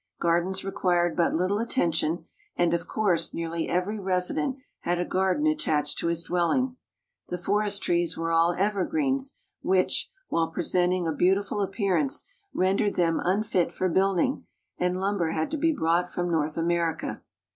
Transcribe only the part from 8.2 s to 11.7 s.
all evergreens, which, while presenting a beautiful